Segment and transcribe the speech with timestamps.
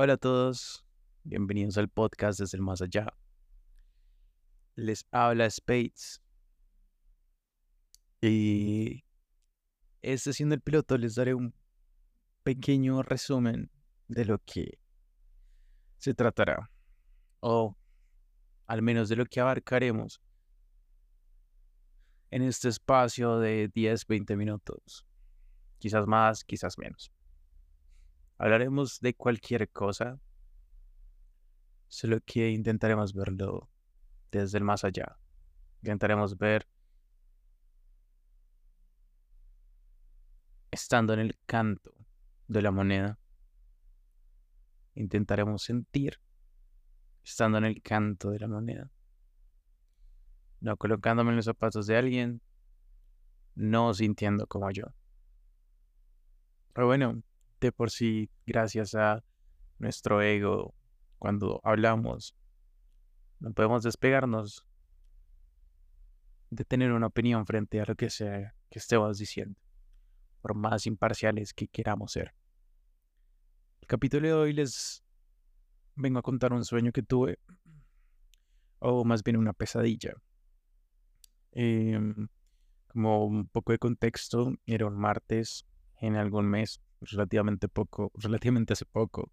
[0.00, 0.86] Hola a todos,
[1.24, 3.12] bienvenidos al podcast desde el más allá.
[4.76, 6.22] Les habla Spades.
[8.20, 9.02] Y
[10.00, 11.52] este siendo el piloto les daré un
[12.44, 13.72] pequeño resumen
[14.06, 14.78] de lo que
[15.96, 16.70] se tratará.
[17.40, 17.76] O
[18.68, 20.20] al menos de lo que abarcaremos
[22.30, 25.04] en este espacio de 10-20 minutos.
[25.80, 27.10] Quizás más, quizás menos.
[28.38, 30.20] Hablaremos de cualquier cosa,
[31.88, 33.68] solo que intentaremos verlo
[34.30, 35.18] desde el más allá.
[35.82, 36.68] Intentaremos ver
[40.70, 41.92] estando en el canto
[42.46, 43.18] de la moneda.
[44.94, 46.20] Intentaremos sentir
[47.24, 48.90] estando en el canto de la moneda.
[50.60, 52.40] No colocándome en los zapatos de alguien,
[53.56, 54.84] no sintiendo como yo.
[56.72, 57.22] Pero bueno,
[57.60, 59.24] de por sí, gracias a
[59.78, 60.74] nuestro ego,
[61.18, 62.36] cuando hablamos,
[63.40, 64.64] no podemos despegarnos
[66.50, 69.58] de tener una opinión frente a lo que sea que estemos diciendo,
[70.40, 72.34] por más imparciales que queramos ser.
[73.80, 75.04] El capítulo de hoy les
[75.94, 77.38] vengo a contar un sueño que tuve,
[78.78, 80.14] o más bien una pesadilla.
[81.52, 82.28] Em,
[82.88, 85.66] como un poco de contexto, era un martes
[86.00, 89.30] en algún mes relativamente poco, relativamente hace poco.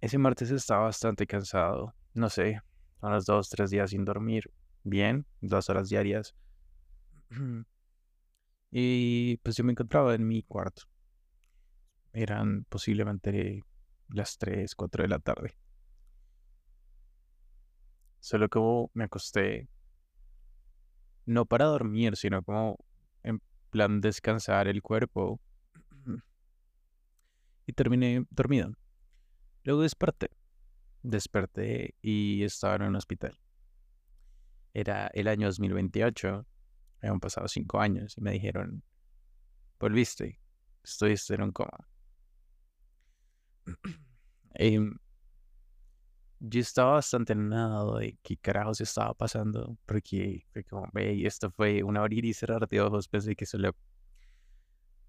[0.00, 2.60] Ese martes estaba bastante cansado, no sé,
[3.00, 4.50] unos dos, tres días sin dormir,
[4.82, 6.34] bien, dos horas diarias.
[8.76, 10.82] Y pues yo me encontraba en mi cuarto.
[12.12, 13.62] Eran posiblemente
[14.08, 15.56] las tres, cuatro de la tarde.
[18.18, 19.68] Solo como me acosté,
[21.26, 22.78] no para dormir, sino como
[23.22, 25.40] en plan descansar el cuerpo
[27.66, 28.72] y terminé dormido.
[29.64, 30.30] Luego desperté.
[31.02, 33.38] Desperté y estaba en un hospital.
[34.72, 36.46] Era el año 2028.
[37.02, 38.82] Habían pasado cinco años y me dijeron,
[39.78, 40.40] volviste,
[40.82, 41.88] estuviste en un coma.
[44.56, 44.96] Em,
[46.38, 51.82] yo estaba bastante enamorado de qué carajos estaba pasando, porque fue como, ve, esto fue
[51.82, 53.74] un abrir y cerrar de ojos, pensé que solo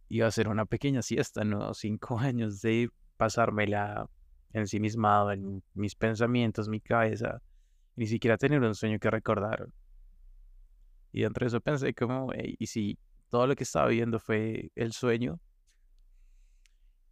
[0.09, 1.73] iba a ser una pequeña siesta, ¿no?
[1.73, 4.09] Cinco años de pasármela
[4.53, 7.41] ensimismado en mis pensamientos, mi cabeza,
[7.95, 9.67] ni siquiera tener un sueño que recordar.
[11.11, 12.97] Y entre eso pensé como, ¿y si
[13.29, 15.39] todo lo que estaba viendo fue el sueño?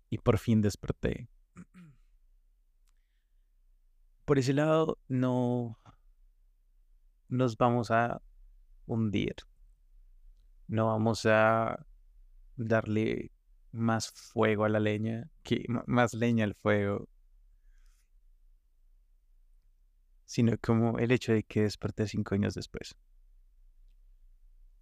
[0.10, 1.28] Y por fin desperté.
[4.26, 5.78] Por ese lado, no
[7.28, 8.22] nos vamos a
[8.86, 9.36] hundir.
[10.68, 11.86] No vamos a
[12.56, 13.32] darle
[13.72, 17.08] más fuego a la leña, que más leña al fuego,
[20.26, 22.96] sino como el hecho de que desperté cinco años después.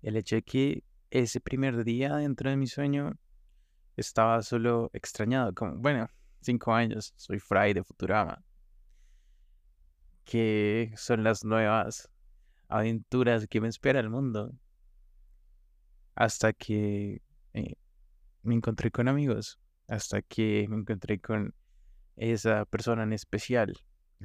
[0.02, 3.18] El hecho de que ese primer día dentro de mi sueño
[3.98, 6.10] estaba solo extrañado, como, bueno,
[6.42, 8.44] cinco años, soy Fry de Futurama.
[10.24, 12.10] Que son las nuevas
[12.68, 14.54] aventuras que me espera el mundo.
[16.16, 17.22] Hasta que
[17.54, 17.76] eh,
[18.44, 21.54] me encontré con amigos hasta que me encontré con
[22.16, 23.74] esa persona en especial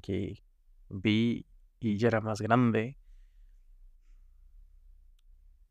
[0.03, 0.42] que
[0.88, 1.47] vi
[1.81, 2.98] y ya era más grande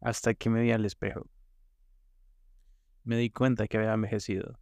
[0.01, 1.27] hasta que me vi al espejo.
[3.03, 4.59] Me di cuenta que había envejecido.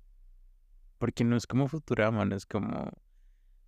[0.98, 2.92] Porque no es como Futurama, no es como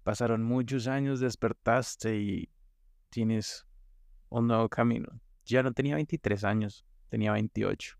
[0.03, 2.50] pasaron muchos años, despertaste y
[3.09, 3.66] tienes
[4.30, 5.19] un nuevo camino.
[5.46, 7.97] Ya no tenía 23 años, tenía 28.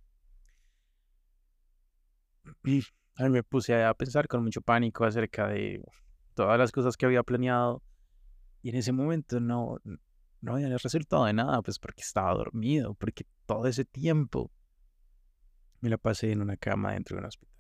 [3.18, 5.82] Y me puse a pensar con mucho pánico acerca de
[6.34, 7.82] todas las cosas que había planeado.
[8.62, 9.78] Y en ese momento no,
[10.42, 14.52] no había resultado de nada, pues porque estaba dormido, porque todo ese tiempo
[15.82, 17.56] me la pasé en una cama dentro de un hospital.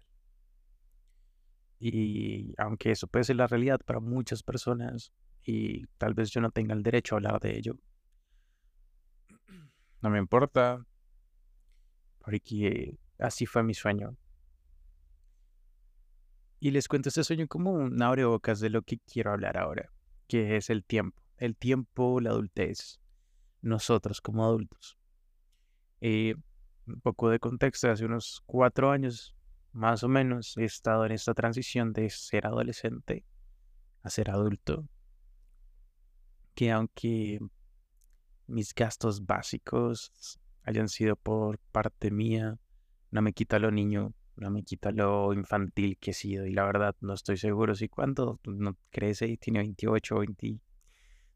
[1.79, 5.12] Y aunque eso puede ser la realidad para muchas personas,
[5.44, 7.77] y tal vez yo no tenga el derecho a hablar de ello,
[10.01, 10.86] no me importa,
[12.19, 14.15] porque así fue mi sueño.
[16.60, 19.92] Y les cuento este sueño como un abrebocas de lo que quiero hablar ahora,
[20.28, 21.22] que es el tiempo.
[21.38, 23.00] El tiempo, la adultez.
[23.62, 24.98] Nosotros como adultos.
[26.02, 26.36] Eh,
[26.88, 29.36] un poco de contexto, hace unos cuatro años
[29.72, 33.25] más o menos he estado en esta transición de ser adolescente
[34.04, 34.88] a ser adulto.
[36.54, 37.40] Que aunque
[38.48, 42.58] mis gastos básicos hayan sido por parte mía,
[43.12, 46.66] no me quita lo niño no me quita lo infantil que he sido y la
[46.66, 50.60] verdad no estoy seguro si cuando no crece y tiene 28, 20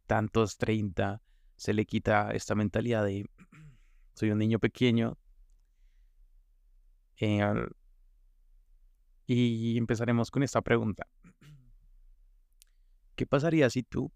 [0.10, 1.22] tantos, 30,
[1.56, 3.30] se le quita esta mentalidad de
[4.16, 5.18] soy un niño pequeño.
[7.22, 7.44] Eh,
[9.28, 11.06] y empezaremos con esta pregunta.
[13.16, 14.12] ¿Qué pasaría si tú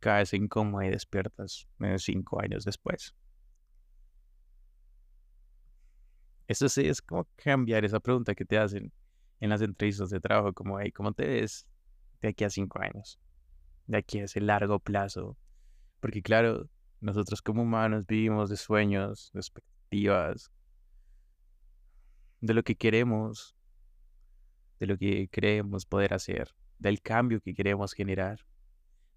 [0.00, 1.68] caes en coma y despiertas
[1.98, 3.14] cinco años después?
[6.46, 8.92] Eso sí es como cambiar esa pregunta que te hacen
[9.40, 11.66] en las entrevistas de trabajo, como, hey, ¿cómo te ves
[12.20, 13.18] de aquí a cinco años?
[13.86, 15.36] De aquí a ese largo plazo.
[16.00, 16.68] Porque claro,
[17.00, 20.50] nosotros como humanos vivimos de sueños, de expectativas,
[22.40, 23.56] de lo que queremos,
[24.80, 28.40] de lo que queremos poder hacer, del cambio que queremos generar,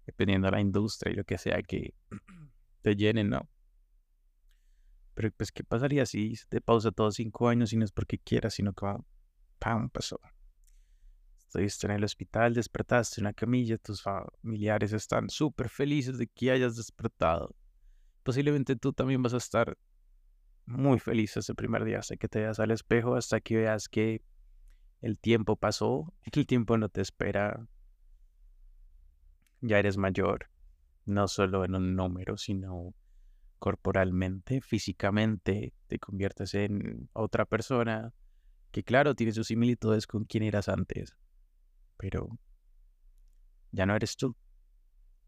[0.06, 1.92] dependiendo de la industria y lo que sea que
[2.82, 3.48] te llenen, ¿no?
[5.18, 8.54] Pero pues, ¿qué pasaría si te pausa todos cinco años y no es porque quieras,
[8.54, 9.04] sino como,
[9.58, 9.90] ¡pam!
[9.90, 10.20] pasó.
[11.36, 16.52] Estuviste en el hospital, despertaste en una camilla, tus familiares están súper felices de que
[16.52, 17.52] hayas despertado.
[18.22, 19.76] Posiblemente tú también vas a estar
[20.66, 24.22] muy feliz ese primer día hasta que te veas al espejo, hasta que veas que
[25.00, 27.66] el tiempo pasó, el tiempo no te espera.
[29.62, 30.48] Ya eres mayor,
[31.06, 32.94] no solo en un número, sino
[33.58, 38.12] corporalmente, físicamente, te conviertes en otra persona
[38.70, 41.16] que claro, tiene sus similitudes con quien eras antes,
[41.96, 42.38] pero
[43.72, 44.36] ya no eres tú.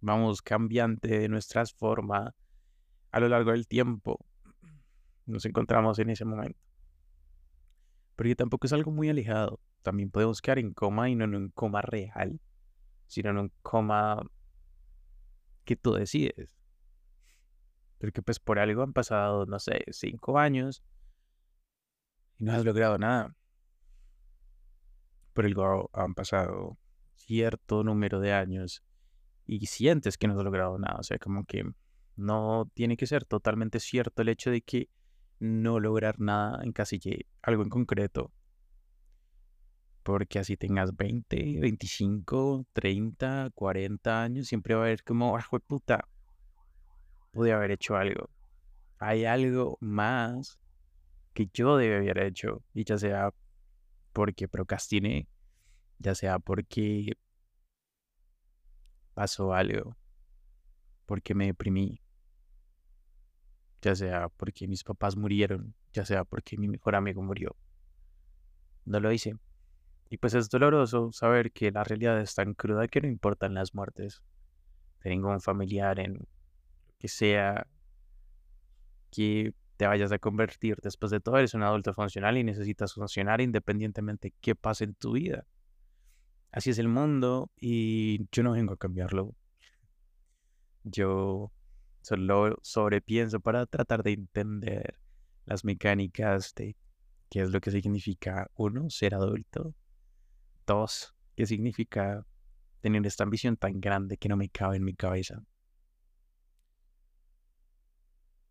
[0.00, 2.32] Vamos cambiante de nuestras formas
[3.10, 4.24] a lo largo del tiempo.
[5.26, 6.58] Nos encontramos en ese momento.
[8.16, 9.60] Pero tampoco es algo muy alejado.
[9.82, 12.40] También podemos quedar en coma y no en un coma real,
[13.06, 14.22] sino en un coma
[15.64, 16.59] que tú decides.
[18.00, 20.82] Porque pues por algo han pasado, no sé, cinco años
[22.38, 23.36] y no has logrado nada.
[25.34, 26.78] Por algo han pasado
[27.14, 28.82] cierto número de años
[29.46, 30.96] y sientes que no has logrado nada.
[30.98, 31.64] O sea, como que
[32.16, 34.88] no tiene que ser totalmente cierto el hecho de que
[35.38, 38.32] no lograr nada encasille algo en concreto.
[40.02, 46.08] Porque así tengas 20, 25, 30, 40 años, siempre va a haber como, ah, puta,
[47.32, 48.30] pude haber hecho algo.
[48.98, 50.58] Hay algo más
[51.32, 52.62] que yo debe haber hecho.
[52.74, 53.32] Y ya sea
[54.12, 55.28] porque procrastiné,
[55.98, 57.16] ya sea porque
[59.14, 59.96] pasó algo,
[61.06, 62.00] porque me deprimí,
[63.82, 67.56] ya sea porque mis papás murieron, ya sea porque mi mejor amigo murió.
[68.84, 69.36] No lo hice.
[70.08, 73.74] Y pues es doloroso saber que la realidad es tan cruda que no importan las
[73.74, 74.22] muertes
[75.04, 76.26] de ningún familiar en
[77.00, 77.66] que sea
[79.10, 80.76] que te vayas a convertir.
[80.82, 84.94] Después de todo, eres un adulto funcional y necesitas funcionar independientemente de qué pase en
[84.94, 85.46] tu vida.
[86.52, 89.34] Así es el mundo y yo no vengo a cambiarlo.
[90.84, 91.50] Yo
[92.02, 94.98] solo sobrepienso para tratar de entender
[95.46, 96.76] las mecánicas de
[97.30, 99.74] qué es lo que significa, uno, ser adulto.
[100.66, 102.26] Dos, qué significa
[102.80, 105.42] tener esta ambición tan grande que no me cabe en mi cabeza.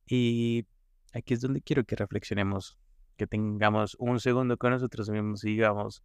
[0.10, 0.66] Y
[1.14, 2.80] aquí es donde quiero que reflexionemos,
[3.16, 6.04] que tengamos un segundo con nosotros mismos y digamos,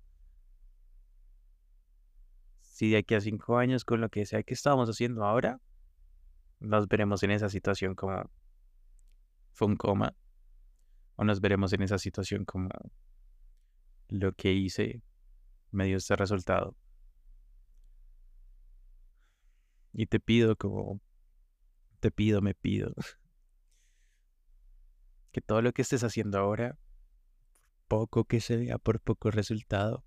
[2.61, 5.59] si de aquí a cinco años con lo que sea que estamos haciendo ahora,
[6.61, 8.31] nos veremos en esa situación como
[9.53, 10.15] fue un coma,
[11.17, 12.69] o nos veremos en esa situación como
[14.09, 15.03] lo que hice
[15.71, 16.77] me dio este resultado.
[19.95, 21.01] Y te pido como,
[22.01, 22.93] te pido, me pido,
[25.35, 26.79] que todo lo que estés haciendo ahora,
[27.89, 30.05] poco que se vea, por poco resultado,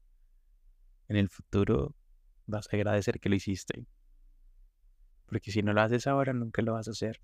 [1.09, 1.93] en el futuro
[2.45, 3.85] vas a agradecer que lo hiciste.
[5.25, 7.21] Porque si no lo haces ahora, nunca lo vas a hacer.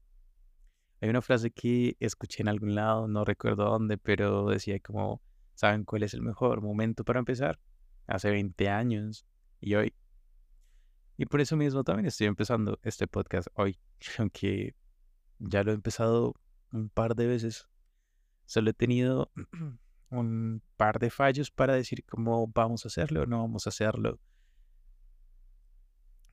[0.99, 5.21] Hay una frase que escuché en algún lado, no recuerdo dónde, pero decía como,
[5.55, 7.57] ¿saben cuál es el mejor momento para empezar?
[8.05, 9.25] Hace 20 años
[9.61, 9.93] y hoy.
[11.15, 13.79] Y por eso mismo también estoy empezando este podcast hoy,
[14.19, 14.75] aunque
[15.39, 16.35] ya lo he empezado
[16.73, 17.69] un par de veces
[18.45, 19.31] Solo he tenido
[20.09, 24.19] un par de fallos para decir cómo vamos a hacerlo o no vamos a hacerlo.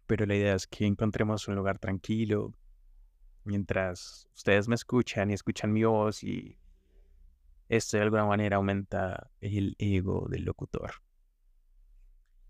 [0.07, 2.55] Pero la idea es que encontremos un lugar tranquilo
[3.45, 6.59] mientras ustedes me escuchan y escuchan mi voz y
[7.69, 10.91] esto de alguna manera aumenta el ego del locutor.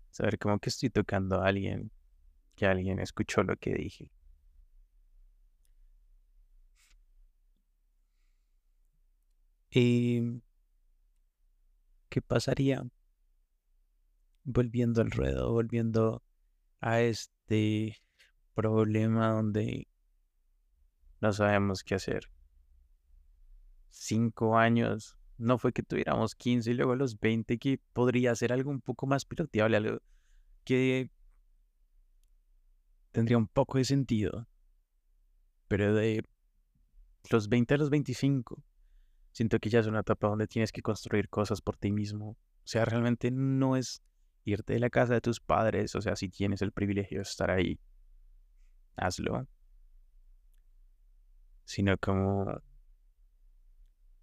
[0.09, 1.91] Saber cómo que estoy tocando a alguien,
[2.55, 4.11] que alguien escuchó lo que dije.
[9.73, 10.41] Y
[12.09, 12.83] ¿qué pasaría
[14.43, 16.21] volviendo al ruedo, volviendo
[16.81, 17.95] a este
[18.53, 19.87] problema donde
[21.21, 22.29] no sabemos qué hacer?
[23.89, 28.71] Cinco años, no fue que tuviéramos 15 y luego los 20, que podría ser algo
[28.71, 29.99] un poco más piloteable, algo
[30.65, 31.09] que
[33.13, 34.47] tendría un poco de sentido.
[35.69, 36.25] Pero de
[37.29, 38.61] los 20 a los 25,
[39.31, 42.31] siento que ya es una etapa donde tienes que construir cosas por ti mismo.
[42.31, 44.01] O sea, realmente no es
[44.43, 47.51] irte de la casa de tus padres, o sea, si tienes el privilegio de estar
[47.51, 47.79] ahí,
[48.95, 49.47] hazlo.
[51.65, 52.61] Sino como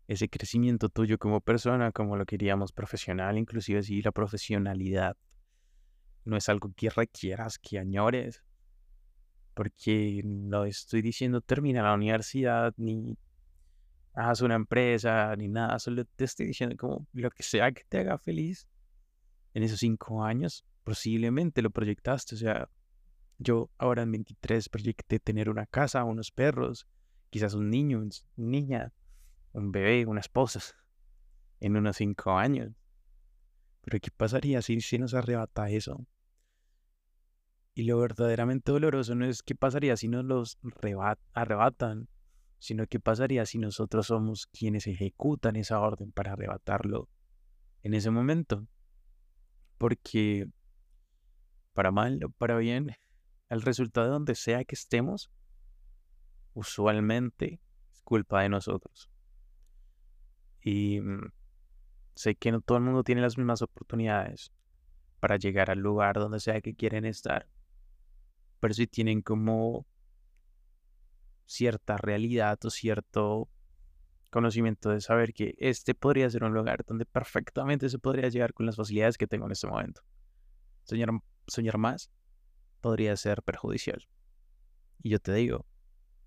[0.06, 5.16] ese crecimiento tuyo como persona, como lo queríamos profesional, inclusive si la profesionalidad
[6.24, 8.42] no es algo que requieras, que añores,
[9.54, 13.16] porque no estoy diciendo termina la universidad, ni
[14.18, 17.98] haz una empresa, ni nada, solo te estoy diciendo como lo que sea que te
[17.98, 18.68] haga feliz
[19.54, 22.68] en esos cinco años, posiblemente lo proyectaste, o sea,
[23.38, 26.88] yo ahora en 23 proyecté tener una casa, unos perros,
[27.30, 28.92] quizás un niño, una niña,
[29.52, 30.60] un bebé, una esposa,
[31.60, 32.72] en unos cinco años.
[33.82, 36.04] Pero ¿qué pasaría si, si nos arrebata eso?
[37.75, 40.58] Y lo verdaderamente doloroso no es qué pasaría si nos los
[41.32, 42.08] arrebatan,
[42.58, 47.08] sino qué pasaría si nosotros somos quienes ejecutan esa orden para arrebatarlo
[47.82, 48.66] en ese momento.
[49.78, 50.46] Porque
[51.72, 52.96] para mal o para bien,
[53.48, 55.30] el resultado de donde sea que estemos,
[56.54, 57.60] usualmente
[57.92, 59.10] es culpa de nosotros.
[60.60, 61.32] Y mm,
[62.14, 64.52] sé que no todo el mundo tiene las mismas oportunidades
[65.20, 67.48] para llegar al lugar donde sea que quieren estar
[68.60, 69.86] pero si tienen como
[71.49, 73.49] cierta realidad o cierto
[74.31, 78.67] conocimiento de saber que este podría ser un lugar donde perfectamente se podría llegar con
[78.67, 80.02] las facilidades que tengo en este momento.
[80.85, 81.09] Soñar,
[81.47, 82.11] soñar más
[82.83, 84.07] podría ser perjudicial.
[85.02, 85.64] Y yo te digo,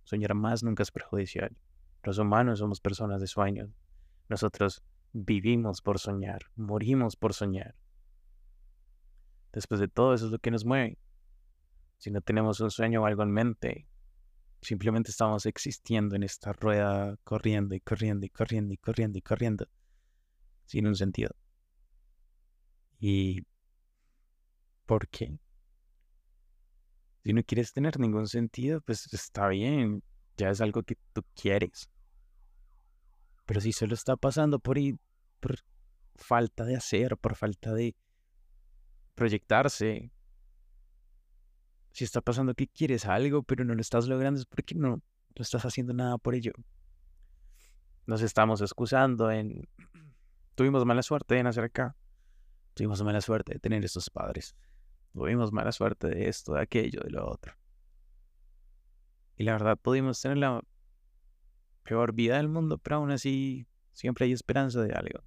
[0.04, 1.56] soñar más nunca es perjudicial.
[2.04, 3.70] Los humanos somos personas de sueños.
[4.28, 7.76] Nosotros vivimos por soñar, morimos por soñar.
[9.54, 10.98] Después de todo, eso es lo que nos mueve
[12.02, 13.88] si no tenemos un sueño o algo en mente,
[14.62, 19.68] simplemente estamos existiendo en esta rueda corriendo y corriendo y corriendo y corriendo y corriendo
[20.66, 21.36] sin un sentido.
[23.00, 23.42] ¿Y
[24.86, 25.40] por qué?
[27.24, 30.04] Si no quieres tener ningún sentido, pues está bien,
[30.38, 31.90] ya es algo que tú quieres.
[33.46, 34.78] Pero si solo está pasando por,
[35.40, 35.58] por
[36.16, 37.96] falta de hacer, por falta de
[39.16, 40.12] proyectarse,
[41.92, 45.42] si está pasando que quieres algo, pero no lo estás logrando, es porque no, no
[45.42, 46.54] estás haciendo nada por ello.
[48.06, 49.68] Nos estamos excusando en...
[50.56, 51.96] Tuvimos mala suerte de nacer acá.
[52.74, 54.56] Tuvimos mala suerte de tener estos padres.
[55.14, 57.54] Tuvimos mala suerte de esto, de aquello, de lo otro.
[59.38, 60.62] Y la verdad, pudimos tener la
[61.84, 65.22] peor vida del mundo, pero aún así siempre hay esperanza de algo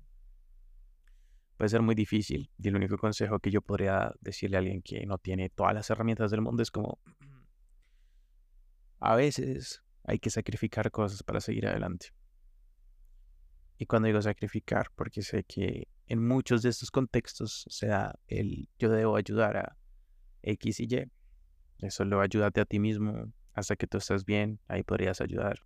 [1.56, 2.50] puede ser muy difícil.
[2.58, 5.88] Y el único consejo que yo podría decirle a alguien que no tiene todas las
[5.90, 6.98] herramientas del mundo es como,
[9.00, 12.08] a veces hay que sacrificar cosas para seguir adelante.
[13.76, 18.68] Y cuando digo sacrificar, porque sé que en muchos de estos contextos se da el
[18.78, 19.76] yo debo ayudar a
[20.42, 21.10] X y Y.
[21.78, 25.60] Eso lo ayúdate a ti mismo hasta que tú estés bien, ahí podrías ayudar.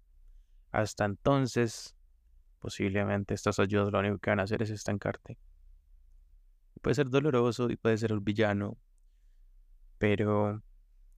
[0.71, 1.97] Hasta entonces,
[2.59, 5.39] posiblemente estas ayudas lo único que van a hacer es estancarte.
[6.81, 8.79] Puede ser doloroso y puede ser el villano,
[9.99, 10.63] pero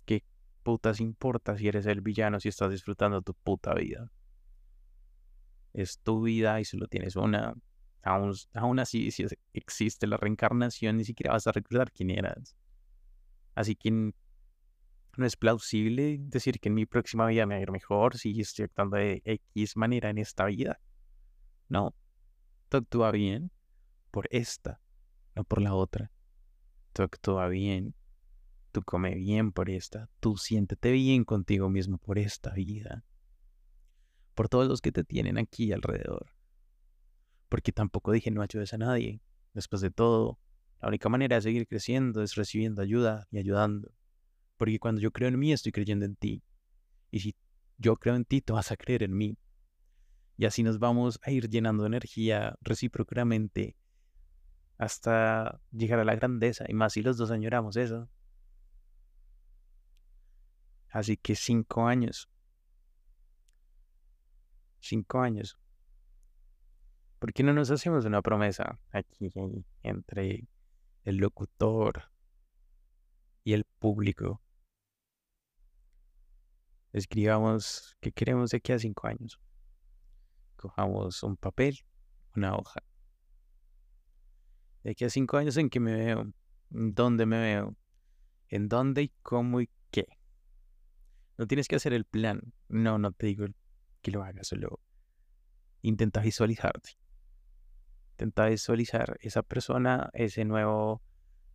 [0.05, 0.25] ¿qué
[0.63, 4.11] putas importa si eres el villano si estás disfrutando tu puta vida?
[5.73, 7.55] Es tu vida y solo tienes una.
[8.03, 12.57] Aún, aún así, si existe la reencarnación, ni siquiera vas a recordar quién eras.
[13.55, 17.71] Así que no es plausible decir que en mi próxima vida me va a ir
[17.71, 20.81] mejor si estoy actuando de X manera en esta vida.
[21.69, 21.95] No,
[22.69, 23.51] tú actúa bien
[24.11, 24.81] por esta
[25.35, 26.11] no por la otra.
[26.93, 27.95] Tú actúa bien,
[28.73, 33.05] tú come bien por esta, tú siéntete bien contigo mismo por esta vida,
[34.35, 36.33] por todos los que te tienen aquí alrededor.
[37.49, 39.21] Porque tampoco dije no ayudes a nadie.
[39.55, 40.39] Después de todo,
[40.81, 43.93] la única manera de seguir creciendo es recibiendo ayuda y ayudando.
[44.57, 46.45] Porque cuando yo creo en mí, estoy creyendo en ti.
[47.11, 47.37] Y si
[47.77, 49.37] yo creo en ti, tú vas a creer en mí.
[50.37, 53.77] Y así nos vamos a ir llenando energía recíprocamente
[54.81, 58.09] hasta llegar a la grandeza, y más si los dos añoramos eso.
[60.89, 62.31] Así que cinco años.
[64.79, 65.59] Cinco años.
[67.19, 69.31] ¿Por qué no nos hacemos una promesa aquí
[69.83, 70.49] entre
[71.05, 72.11] el locutor
[73.45, 74.41] y el público?
[76.95, 79.39] Escribamos qué queremos de aquí a cinco años.
[80.57, 81.79] Cojamos un papel,
[82.35, 82.83] una hoja.
[84.83, 86.33] De aquí a cinco años, ¿en qué me veo?
[86.71, 87.77] ¿Dónde me veo?
[88.49, 90.07] ¿En dónde y cómo y qué?
[91.37, 92.53] No tienes que hacer el plan.
[92.69, 93.47] No, no te digo
[94.03, 94.81] que lo hagas, solo
[95.83, 96.91] intenta visualizarte.
[98.13, 101.03] Intenta visualizar esa persona, ese nuevo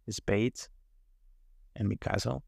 [0.10, 0.72] Spades,
[1.74, 2.44] en mi caso.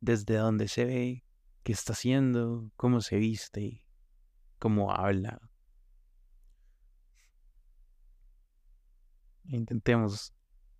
[0.00, 1.24] Desde dónde se ve,
[1.62, 3.84] qué está haciendo, cómo se viste,
[4.58, 5.40] cómo habla.
[9.48, 10.32] Intentemos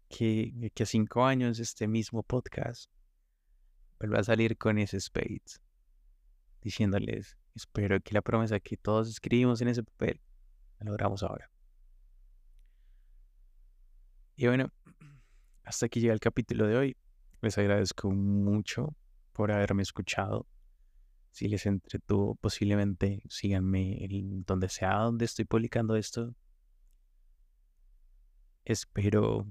[0.09, 2.91] que, que a cinco años este mismo podcast
[3.99, 5.61] vuelva a salir con ese Spades,
[6.61, 10.21] diciéndoles, espero que la promesa que todos escribimos en ese papel
[10.79, 11.51] la logramos ahora.
[14.37, 14.73] Y bueno,
[15.63, 16.97] hasta aquí llega el capítulo de hoy.
[17.41, 18.95] Les agradezco mucho
[19.33, 20.47] por haberme escuchado.
[21.31, 26.35] Si les entretuvo, posiblemente síganme en donde sea donde estoy publicando esto.
[28.65, 29.47] Espero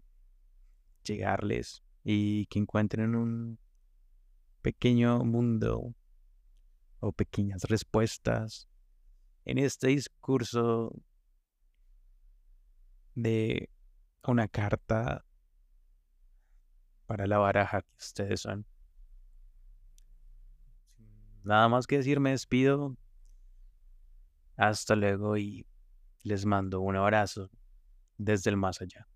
[1.03, 3.60] llegarles y que encuentren un
[4.62, 5.93] pequeño mundo
[7.00, 8.67] o pequeñas respuestas
[9.46, 10.91] en este discurso
[13.13, 13.70] de
[14.25, 15.25] una carta
[17.05, 18.65] para la baraja que ustedes son.
[21.43, 22.96] Nada más que decir, me despido.
[24.55, 25.67] Hasta luego y
[26.24, 27.50] les mando un abrazo
[28.24, 29.08] desde el más allá.